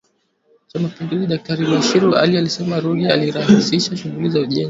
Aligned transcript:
Cha 0.69 0.77
Mapinduzi 0.83 1.27
Daktari 1.33 1.65
Bashiru 1.71 2.09
Ali 2.23 2.37
alisema 2.37 2.79
Ruge 2.79 3.09
alirahisisha 3.09 3.97
shughuli 3.97 4.29
za 4.29 4.39
ujenzi 4.39 4.59